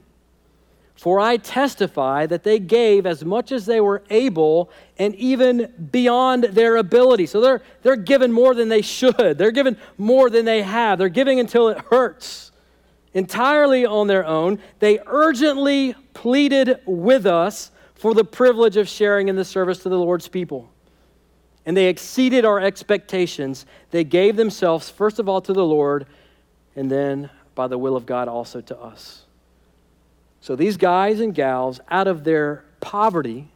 [0.95, 6.45] For I testify that they gave as much as they were able and even beyond
[6.45, 7.25] their ability.
[7.25, 9.37] So they're, they're giving more than they should.
[9.37, 10.99] They're given more than they have.
[10.99, 12.51] They're giving until it hurts.
[13.13, 19.35] Entirely on their own, they urgently pleaded with us for the privilege of sharing in
[19.35, 20.72] the service to the Lord's people
[21.65, 23.65] and they exceeded our expectations.
[23.91, 26.05] They gave themselves, first of all, to the Lord,
[26.75, 29.23] and then by the will of God also to us.
[30.41, 33.47] So these guys and gals, out of their poverty,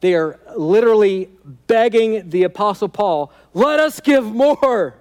[0.00, 1.30] they are literally
[1.66, 4.94] begging the Apostle Paul, let us give more.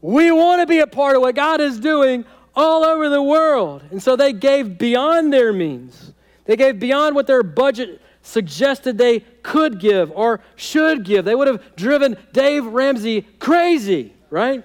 [0.00, 3.82] We want to be a part of what God is doing all over the world.
[3.90, 6.12] And so they gave beyond their means.
[6.44, 11.24] They gave beyond what their budget suggested they could give or should give.
[11.24, 14.64] They would have driven Dave Ramsey crazy, right?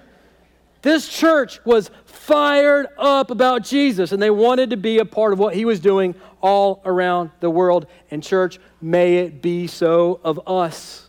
[0.82, 5.38] This church was fired up about Jesus and they wanted to be a part of
[5.38, 7.86] what he was doing all around the world.
[8.10, 11.08] And, church, may it be so of us.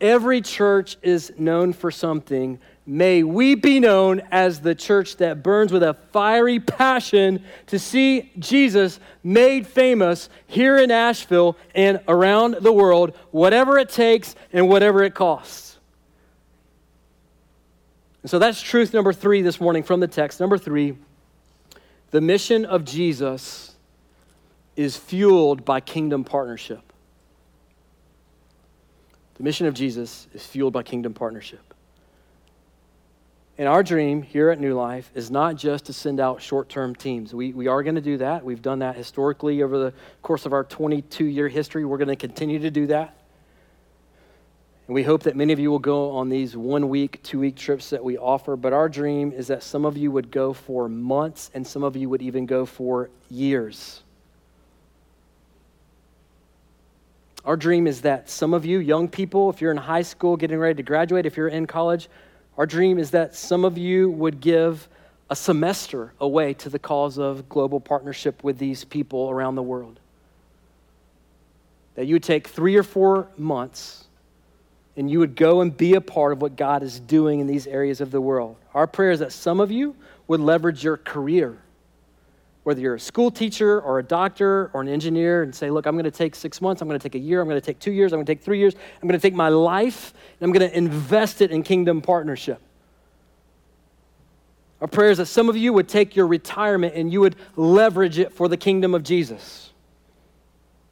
[0.00, 2.58] Every church is known for something.
[2.84, 8.32] May we be known as the church that burns with a fiery passion to see
[8.38, 15.04] Jesus made famous here in Asheville and around the world, whatever it takes and whatever
[15.04, 15.78] it costs.
[18.22, 20.40] And so that's truth number three this morning from the text.
[20.40, 20.96] Number three,
[22.10, 23.74] the mission of Jesus
[24.74, 26.80] is fueled by kingdom partnership.
[29.34, 31.71] The mission of Jesus is fueled by kingdom partnership.
[33.58, 36.94] And our dream here at New Life is not just to send out short term
[36.94, 37.34] teams.
[37.34, 38.44] We, we are going to do that.
[38.44, 41.84] We've done that historically over the course of our 22 year history.
[41.84, 43.14] We're going to continue to do that.
[44.86, 47.56] And we hope that many of you will go on these one week, two week
[47.56, 48.56] trips that we offer.
[48.56, 51.94] But our dream is that some of you would go for months and some of
[51.94, 54.02] you would even go for years.
[57.44, 60.58] Our dream is that some of you, young people, if you're in high school getting
[60.58, 62.08] ready to graduate, if you're in college,
[62.58, 64.88] our dream is that some of you would give
[65.30, 69.98] a semester away to the cause of global partnership with these people around the world.
[71.94, 74.04] That you would take three or four months
[74.96, 77.66] and you would go and be a part of what God is doing in these
[77.66, 78.56] areas of the world.
[78.74, 79.96] Our prayer is that some of you
[80.28, 81.58] would leverage your career
[82.64, 85.94] whether you're a school teacher or a doctor or an engineer, and say, Look, I'm
[85.94, 87.78] going to take six months, I'm going to take a year, I'm going to take
[87.78, 90.46] two years, I'm going to take three years, I'm going to take my life, and
[90.46, 92.60] I'm going to invest it in kingdom partnership.
[94.82, 98.18] Our prayer is that some of you would take your retirement and you would leverage
[98.18, 99.70] it for the kingdom of Jesus.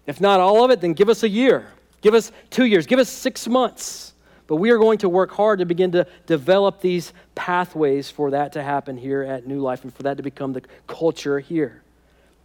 [0.07, 1.67] If not all of it, then give us a year,
[2.01, 4.15] give us two years, give us six months.
[4.51, 8.55] But we are going to work hard to begin to develop these pathways for that
[8.55, 11.85] to happen here at New Life and for that to become the culture here.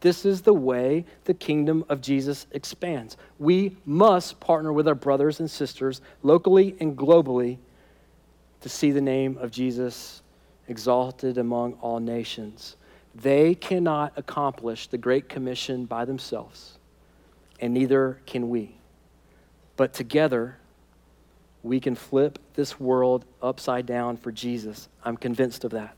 [0.02, 3.18] This is the way the kingdom of Jesus expands.
[3.40, 7.58] We must partner with our brothers and sisters locally and globally
[8.62, 10.22] to see the name of Jesus
[10.68, 12.76] exalted among all nations.
[13.16, 16.78] They cannot accomplish the Great Commission by themselves,
[17.60, 18.76] and neither can we.
[19.76, 20.58] But together,
[21.66, 24.88] we can flip this world upside down for Jesus.
[25.04, 25.96] I'm convinced of that.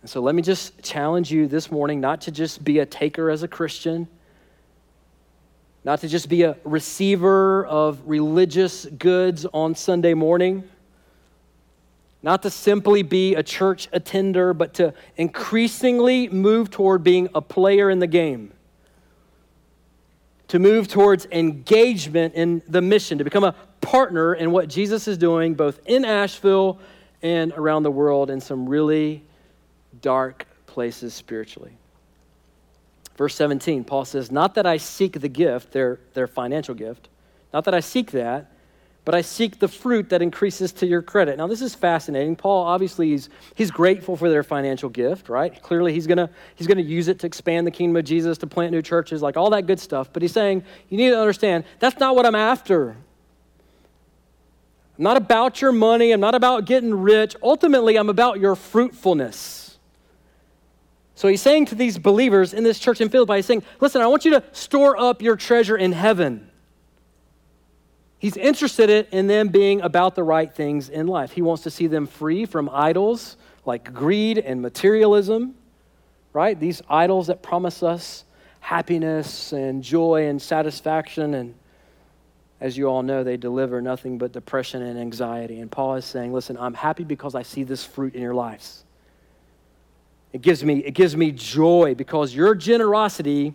[0.00, 3.30] And so let me just challenge you this morning not to just be a taker
[3.30, 4.08] as a Christian,
[5.84, 10.64] not to just be a receiver of religious goods on Sunday morning,
[12.22, 17.90] not to simply be a church attender, but to increasingly move toward being a player
[17.90, 18.54] in the game
[20.54, 25.18] to move towards engagement in the mission, to become a partner in what Jesus is
[25.18, 26.78] doing, both in Asheville
[27.22, 29.24] and around the world in some really
[30.00, 31.72] dark places spiritually.
[33.16, 37.08] Verse 17, Paul says, Not that I seek the gift, their, their financial gift,
[37.52, 38.52] not that I seek that,
[39.04, 41.36] but I seek the fruit that increases to your credit.
[41.36, 42.36] Now, this is fascinating.
[42.36, 45.60] Paul obviously he's, he's grateful for their financial gift, right?
[45.62, 48.72] Clearly, he's gonna he's gonna use it to expand the kingdom of Jesus, to plant
[48.72, 50.10] new churches, like all that good stuff.
[50.12, 52.96] But he's saying, you need to understand that's not what I'm after.
[54.96, 56.12] I'm not about your money.
[56.12, 57.36] I'm not about getting rich.
[57.42, 59.76] Ultimately, I'm about your fruitfulness.
[61.16, 64.06] So he's saying to these believers in this church in Philippi, he's saying, listen, I
[64.06, 66.50] want you to store up your treasure in heaven.
[68.24, 71.32] He's interested in them being about the right things in life.
[71.32, 75.54] He wants to see them free from idols like greed and materialism,
[76.32, 76.58] right?
[76.58, 78.24] These idols that promise us
[78.60, 81.34] happiness and joy and satisfaction.
[81.34, 81.54] And
[82.62, 85.60] as you all know, they deliver nothing but depression and anxiety.
[85.60, 88.84] And Paul is saying, listen, I'm happy because I see this fruit in your lives.
[90.32, 93.52] It gives me, it gives me joy because your generosity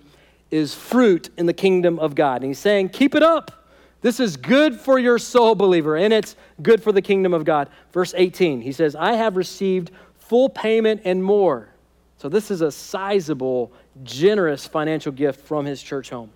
[0.51, 2.43] is fruit in the kingdom of God.
[2.43, 3.55] And he's saying, keep it up.
[4.01, 7.69] This is good for your soul, believer, and it's good for the kingdom of God.
[7.91, 11.69] Verse 18, he says, I have received full payment and more.
[12.17, 13.71] So this is a sizable,
[14.03, 16.31] generous financial gift from his church home.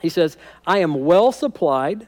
[0.00, 0.36] He says,
[0.66, 2.06] I am well supplied,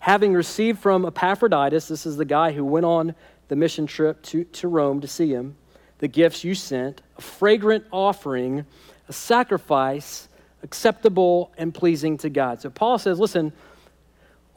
[0.00, 3.14] having received from Epaphroditus, this is the guy who went on
[3.48, 5.56] the mission trip to, to Rome to see him,
[5.98, 8.64] the gifts you sent, a fragrant offering,
[9.08, 10.28] a sacrifice
[10.62, 12.60] acceptable and pleasing to God.
[12.60, 13.52] So Paul says, listen,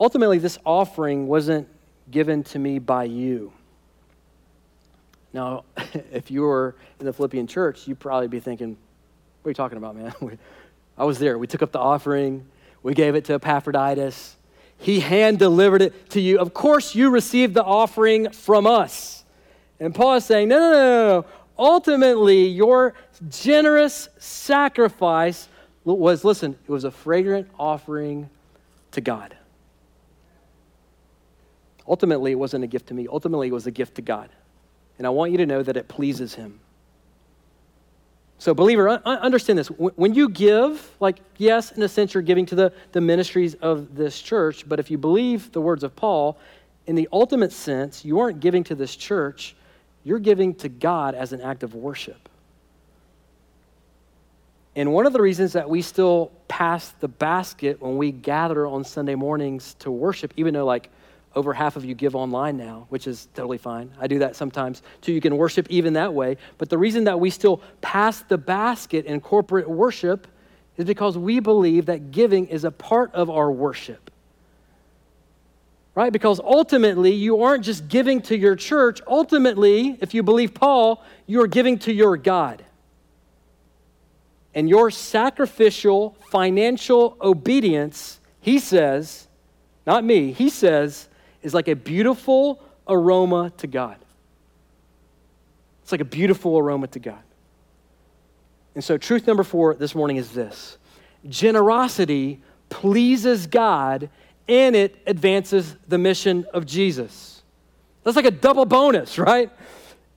[0.02, 1.68] Ultimately, this offering wasn't
[2.10, 3.54] given to me by you.
[5.32, 5.64] Now,
[6.12, 8.76] if you were in the Philippian church, you'd probably be thinking,
[9.42, 10.12] what are you talking about, man?
[10.98, 11.38] I was there.
[11.38, 12.48] We took up the offering,
[12.82, 14.38] we gave it to Epaphroditus.
[14.80, 16.40] He hand delivered it to you.
[16.40, 19.24] Of course, you received the offering from us.
[19.80, 21.26] And Paul is saying, no, no, no, no.
[21.60, 22.96] Ultimately, your
[23.30, 25.48] generous sacrifice
[25.84, 28.28] was, listen, it was a fragrant offering
[28.94, 29.36] to God.
[31.88, 33.08] Ultimately, it wasn't a gift to me.
[33.10, 34.30] Ultimately, it was a gift to God.
[34.98, 36.60] And I want you to know that it pleases Him.
[38.38, 39.68] So, believer, understand this.
[39.68, 43.96] When you give, like, yes, in a sense, you're giving to the, the ministries of
[43.96, 46.40] this church, but if you believe the words of Paul,
[46.88, 49.56] in the ultimate sense, you aren't giving to this church,
[50.04, 52.30] you're giving to God as an act of worship.
[54.76, 58.84] And one of the reasons that we still pass the basket when we gather on
[58.84, 60.90] Sunday mornings to worship, even though, like,
[61.36, 63.92] over half of you give online now, which is totally fine.
[64.00, 65.14] I do that sometimes too.
[65.14, 66.38] You can worship even that way.
[66.58, 70.28] But the reason that we still pass the basket in corporate worship
[70.78, 74.12] is because we believe that giving is a part of our worship.
[75.94, 76.14] Right?
[76.14, 79.02] Because ultimately, you aren't just giving to your church.
[79.06, 82.64] Ultimately, if you believe Paul, you are giving to your God.
[84.54, 89.28] And your sacrificial financial obedience, he says,
[89.86, 91.10] not me, he says,
[91.42, 93.98] is like a beautiful aroma to God.
[95.84, 97.22] It's like a beautiful aroma to God.
[98.76, 100.78] And so, truth number four this morning is this
[101.28, 104.10] generosity pleases God
[104.48, 107.44] and it advances the mission of Jesus.
[108.04, 109.52] That's like a double bonus, right?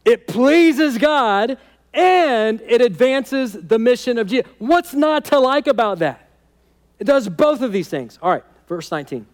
[0.04, 1.58] It pleases God
[1.92, 4.50] and it advances the mission of Jesus.
[4.58, 6.28] What's not to like about that?
[6.98, 8.18] It does both of these things.
[8.22, 9.26] All right, verse 19.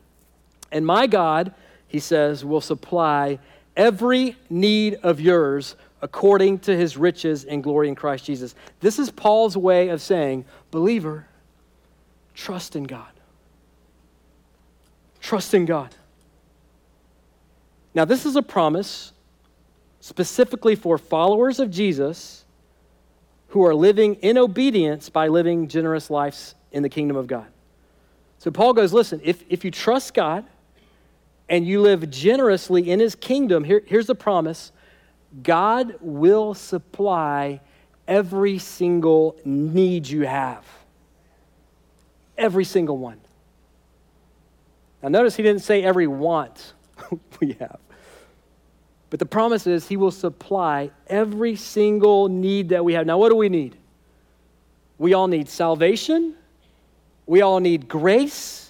[0.73, 1.55] And my God
[1.91, 3.41] he says, will supply
[3.77, 8.55] every need of yours according to his riches and glory in Christ Jesus.
[8.79, 11.27] This is Paul's way of saying, believer,
[12.33, 13.11] trust in God.
[15.21, 15.95] Trust in God.
[17.93, 19.13] Now, this is a promise
[19.99, 22.45] specifically for followers of Jesus
[23.49, 27.47] who are living in obedience by living generous lives in the kingdom of God.
[28.39, 30.47] So Paul goes, listen, if, if you trust God,
[31.51, 34.73] and you live generously in his kingdom, Here, here's the promise
[35.43, 37.61] God will supply
[38.09, 40.65] every single need you have.
[42.39, 43.21] Every single one.
[45.03, 46.73] Now, notice he didn't say every want
[47.41, 47.79] we have.
[49.11, 53.07] But the promise is he will supply every single need that we have.
[53.07, 53.77] Now, what do we need?
[54.99, 56.35] We all need salvation.
[57.27, 58.70] We all need grace.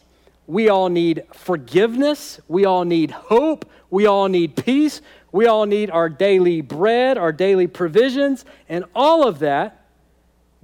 [0.50, 2.40] We all need forgiveness.
[2.48, 3.70] We all need hope.
[3.88, 5.00] We all need peace.
[5.30, 9.86] We all need our daily bread, our daily provisions, and all of that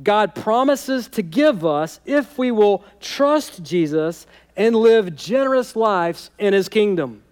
[0.02, 4.26] God promises to give us if we will trust Jesus
[4.56, 7.22] and live generous lives in his kingdom.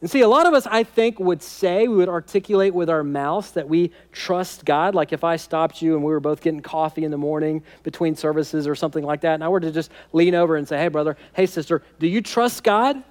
[0.00, 3.02] And see, a lot of us, I think, would say, we would articulate with our
[3.02, 4.94] mouths that we trust God.
[4.94, 8.14] Like if I stopped you and we were both getting coffee in the morning between
[8.14, 10.86] services or something like that, and I were to just lean over and say, hey,
[10.86, 13.02] brother, hey, sister, do you trust God?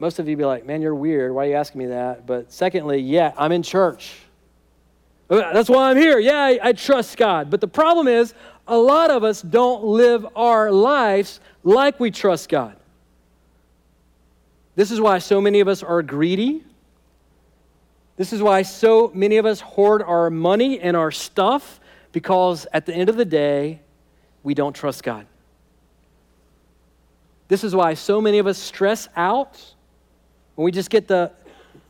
[0.00, 1.32] Most of you be like, man, you're weird.
[1.32, 2.26] Why are you asking me that?
[2.26, 4.14] But secondly, yeah, I'm in church.
[5.28, 6.18] That's why I'm here.
[6.18, 7.48] Yeah, I, I trust God.
[7.48, 8.34] But the problem is,
[8.66, 12.79] a lot of us don't live our lives like we trust God.
[14.76, 16.64] This is why so many of us are greedy.
[18.16, 21.80] This is why so many of us hoard our money and our stuff
[22.12, 23.80] because at the end of the day,
[24.42, 25.26] we don't trust God.
[27.48, 29.74] This is why so many of us stress out
[30.54, 31.32] when we just get the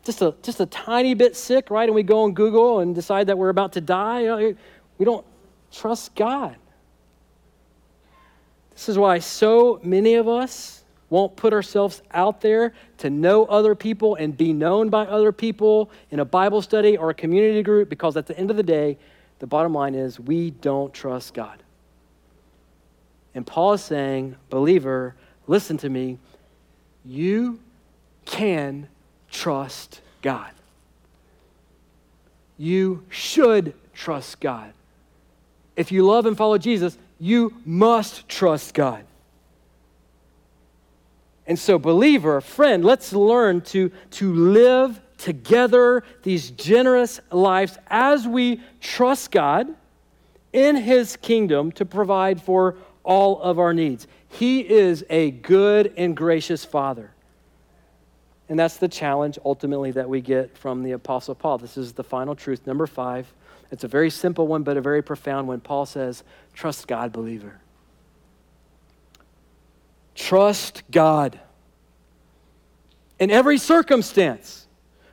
[0.05, 1.89] just a just a tiny bit sick, right?
[1.89, 4.55] And we go on Google and decide that we're about to die.
[4.99, 5.27] We don't
[5.71, 6.57] trust God.
[8.71, 10.80] This is why so many of us
[11.11, 15.91] won't put ourselves out there to know other people and be known by other people
[16.11, 18.97] in a Bible study or a community group because at the end of the day,
[19.41, 21.63] the bottom line is we don't trust God.
[23.35, 25.15] And Paul is saying, believer,
[25.47, 26.19] listen to me,
[27.05, 27.59] you
[28.25, 28.89] can
[29.31, 30.51] trust God.
[32.57, 34.73] You should trust God.
[35.77, 39.05] If you love and follow Jesus, you must trust God.
[41.51, 48.61] And so, believer, friend, let's learn to, to live together these generous lives as we
[48.81, 49.67] trust God
[50.53, 54.07] in His kingdom to provide for all of our needs.
[54.29, 57.11] He is a good and gracious Father.
[58.49, 61.59] And that's the challenge ultimately that we get from the Apostle Paul.
[61.59, 62.65] This is the final truth.
[62.65, 63.27] Number five.
[63.73, 65.59] It's a very simple one, but a very profound one.
[65.59, 66.23] Paul says,
[66.55, 67.59] Trust God, believer.
[70.31, 71.41] Trust God.
[73.19, 74.69] In every circumstance,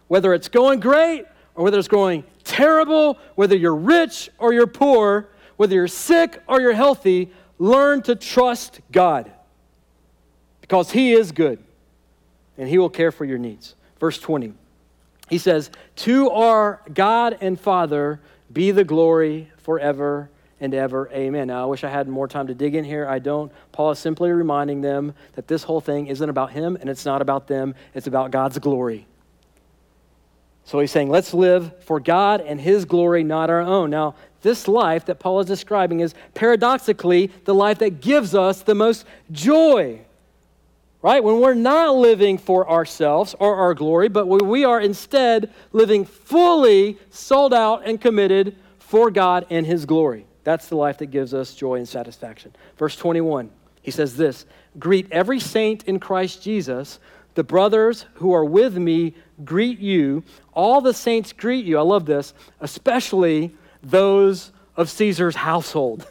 [0.07, 5.27] whether it's going great or whether it's going terrible, whether you're rich or you're poor,
[5.55, 9.31] whether you're sick or you're healthy, learn to trust God
[10.61, 11.63] because He is good
[12.55, 13.73] and He will care for your needs.
[13.99, 14.53] Verse 20,
[15.31, 18.19] he says, To our God and Father
[18.53, 20.29] be the glory forever
[20.59, 21.09] and ever.
[21.11, 21.47] Amen.
[21.47, 23.07] Now, I wish I had more time to dig in here.
[23.07, 23.51] I don't.
[23.71, 27.21] Paul is simply reminding them that this whole thing isn't about him and it's not
[27.21, 29.07] about them, it's about God's glory.
[30.65, 33.89] So he's saying, let's live for God and his glory, not our own.
[33.89, 38.75] Now, this life that Paul is describing is paradoxically the life that gives us the
[38.75, 40.01] most joy.
[41.01, 41.23] Right?
[41.23, 46.97] When we're not living for ourselves or our glory, but we are instead living fully
[47.11, 50.26] sold out and committed for God and his glory.
[50.47, 52.55] That's the life that gives us joy and satisfaction.
[52.77, 53.49] Verse 21,
[53.81, 54.45] he says this
[54.79, 56.99] Greet every saint in Christ Jesus.
[57.33, 60.23] The brothers who are with me greet you.
[60.53, 61.77] All the saints greet you.
[61.77, 66.07] I love this, especially those of Caesar's household.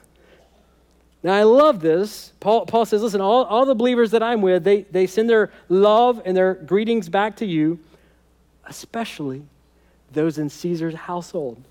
[1.23, 2.35] Now, I love this.
[2.39, 5.51] Paul, Paul says, listen, all, all the believers that I'm with, they, they send their
[5.71, 7.79] love and their greetings back to you,
[8.67, 9.47] especially
[10.13, 11.65] those in Caesar's household.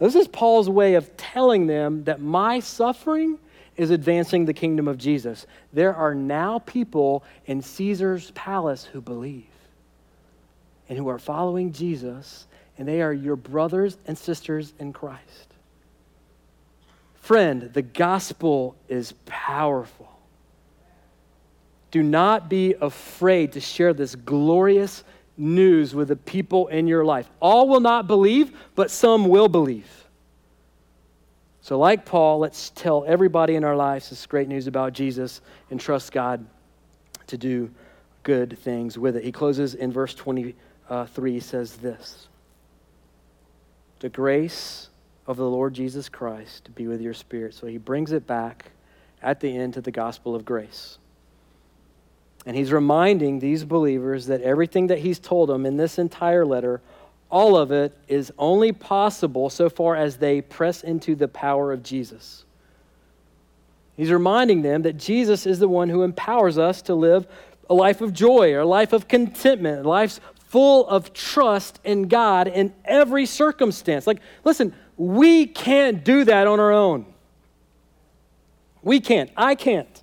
[0.00, 3.38] This is Paul's way of telling them that my suffering
[3.76, 5.46] is advancing the kingdom of Jesus.
[5.72, 9.44] There are now people in Caesar's palace who believe
[10.88, 12.46] and who are following Jesus,
[12.78, 15.54] and they are your brothers and sisters in Christ.
[17.16, 20.08] Friend, the gospel is powerful.
[21.90, 25.04] Do not be afraid to share this glorious
[25.40, 27.28] news with the people in your life.
[27.40, 29.88] All will not believe, but some will believe.
[31.62, 35.80] So, like Paul, let's tell everybody in our lives this great news about Jesus and
[35.80, 36.44] trust God
[37.26, 37.70] to do
[38.22, 39.24] good things with it.
[39.24, 42.28] He closes in verse 23, he says this
[44.00, 44.88] The grace
[45.26, 47.54] of the Lord Jesus Christ be with your spirit.
[47.54, 48.72] So he brings it back
[49.22, 50.98] at the end to the gospel of grace.
[52.46, 56.80] And he's reminding these believers that everything that he's told them in this entire letter,
[57.30, 61.82] all of it is only possible so far as they press into the power of
[61.82, 62.44] Jesus.
[63.96, 67.26] He's reminding them that Jesus is the one who empowers us to live
[67.68, 70.18] a life of joy, a life of contentment, a life
[70.48, 74.06] full of trust in God in every circumstance.
[74.06, 77.06] Like, listen, we can't do that on our own.
[78.82, 79.30] We can't.
[79.36, 79.99] I can't.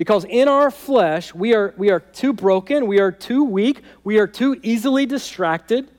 [0.00, 4.16] Because in our flesh, we are, we are too broken, we are too weak, we
[4.18, 5.90] are too easily distracted.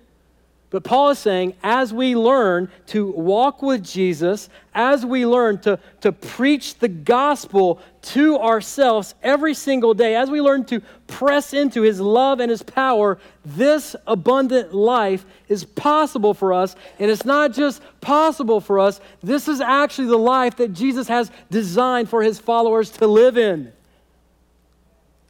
[0.71, 5.77] But Paul is saying, as we learn to walk with Jesus, as we learn to,
[5.99, 7.79] to preach the gospel
[8.13, 12.63] to ourselves every single day, as we learn to press into his love and his
[12.63, 16.75] power, this abundant life is possible for us.
[16.97, 21.29] And it's not just possible for us, this is actually the life that Jesus has
[21.51, 23.71] designed for his followers to live in.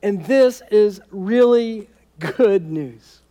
[0.04, 1.90] And this is really
[2.20, 3.22] good news.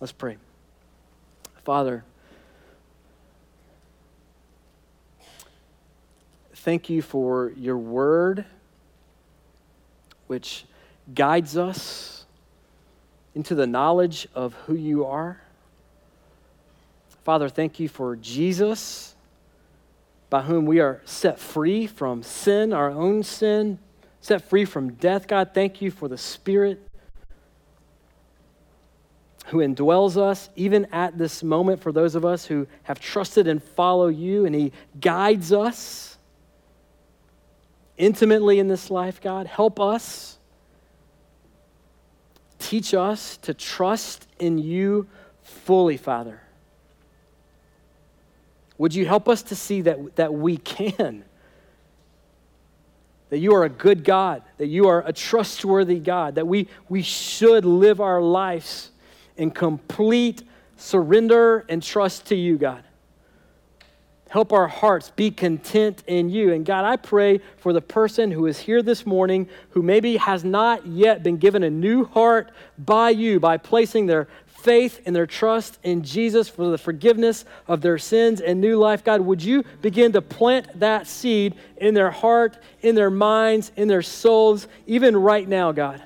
[0.00, 0.36] Let's pray.
[1.64, 2.04] Father,
[6.54, 8.44] thank you for your word,
[10.28, 10.64] which
[11.14, 12.24] guides us
[13.34, 15.40] into the knowledge of who you are.
[17.24, 19.14] Father, thank you for Jesus,
[20.30, 23.78] by whom we are set free from sin, our own sin,
[24.20, 25.26] set free from death.
[25.26, 26.80] God, thank you for the Spirit
[29.46, 33.62] who indwells us, even at this moment, for those of us who have trusted and
[33.62, 36.18] follow you, and He guides us
[37.96, 39.46] intimately in this life, God.
[39.46, 40.38] Help us.
[42.58, 45.08] Teach us to trust in you
[45.42, 46.42] fully, Father.
[48.76, 51.24] Would you help us to see that, that we can?
[53.30, 57.02] That you are a good God, that you are a trustworthy God, that we, we
[57.02, 58.90] should live our lives
[59.36, 60.42] in complete
[60.76, 62.84] surrender and trust to you, God.
[64.28, 66.52] Help our hearts be content in you.
[66.52, 70.44] And God, I pray for the person who is here this morning who maybe has
[70.44, 74.28] not yet been given a new heart by you by placing their
[74.58, 79.04] faith and their trust in Jesus for the forgiveness of their sins and new life.
[79.04, 83.88] God, would you begin to plant that seed in their heart, in their minds, in
[83.88, 86.02] their souls, even right now, God?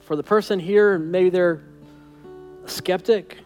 [0.00, 1.62] For the person here, maybe they're
[2.64, 3.38] a skeptic.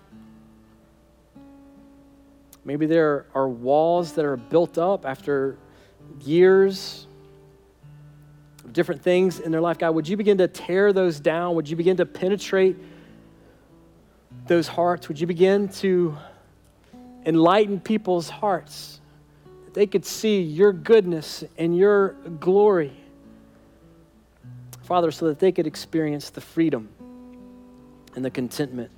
[2.67, 5.57] Maybe there are walls that are built up after
[6.21, 7.07] years
[8.73, 9.79] different things in their life.
[9.79, 11.55] God, would you begin to tear those down?
[11.55, 12.77] Would you begin to penetrate
[14.47, 15.09] those hearts?
[15.09, 16.17] Would you begin to
[17.25, 19.01] enlighten people's hearts
[19.65, 22.93] that they could see your goodness and your glory?
[24.83, 26.89] Father, so that they could experience the freedom
[28.17, 28.91] and the contentment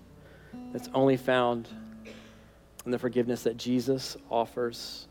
[0.73, 1.69] that's only found
[2.85, 5.07] in the forgiveness that Jesus offers.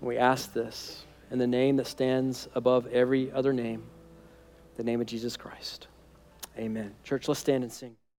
[0.00, 3.82] We ask this in the name that stands above every other name,
[4.76, 5.88] the name of Jesus Christ.
[6.58, 6.94] Amen.
[7.04, 7.96] Church, let's stand and sing.